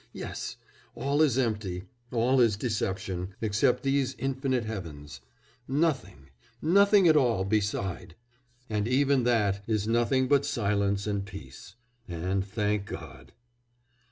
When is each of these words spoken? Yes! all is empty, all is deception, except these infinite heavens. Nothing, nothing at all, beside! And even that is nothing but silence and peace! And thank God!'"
Yes! 0.13 0.57
all 0.95 1.21
is 1.21 1.37
empty, 1.37 1.83
all 2.11 2.41
is 2.41 2.57
deception, 2.57 3.35
except 3.39 3.83
these 3.83 4.15
infinite 4.17 4.63
heavens. 4.65 5.21
Nothing, 5.67 6.31
nothing 6.59 7.07
at 7.07 7.15
all, 7.15 7.45
beside! 7.45 8.15
And 8.67 8.87
even 8.87 9.25
that 9.25 9.63
is 9.67 9.87
nothing 9.87 10.27
but 10.27 10.43
silence 10.43 11.05
and 11.05 11.23
peace! 11.23 11.75
And 12.07 12.43
thank 12.43 12.85
God!'" 12.87 13.31